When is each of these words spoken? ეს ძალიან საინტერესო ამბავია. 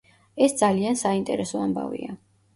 ეს 0.45 0.55
ძალიან 0.61 0.97
საინტერესო 1.03 1.63
ამბავია. 1.69 2.19